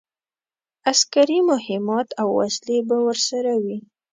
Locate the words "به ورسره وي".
2.87-3.77